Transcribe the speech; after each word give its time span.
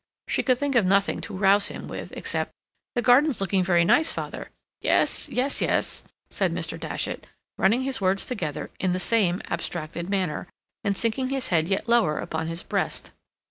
She 0.27 0.41
could 0.41 0.57
think 0.57 0.73
of 0.73 0.83
nothing 0.83 1.21
to 1.21 1.37
rouse 1.37 1.67
him 1.67 1.87
with 1.87 2.11
except: 2.13 2.51
"The 2.95 3.03
garden's 3.03 3.39
looking 3.39 3.63
very 3.63 3.85
nice, 3.85 4.11
father." 4.11 4.49
"Yes, 4.81 5.29
yes, 5.29 5.61
yes," 5.61 6.05
said 6.31 6.51
Mr. 6.51 6.79
Datchet, 6.79 7.27
running 7.55 7.83
his 7.83 8.01
words 8.01 8.25
together 8.25 8.71
in 8.79 8.93
the 8.93 8.99
same 8.99 9.43
abstracted 9.45 10.09
manner, 10.09 10.47
and 10.83 10.97
sinking 10.97 11.29
his 11.29 11.49
head 11.49 11.69
yet 11.69 11.87
lower 11.87 12.17
upon 12.17 12.47
his 12.47 12.63
breast. 12.63 13.11